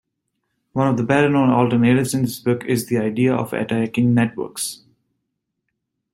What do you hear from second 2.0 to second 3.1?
in this book is the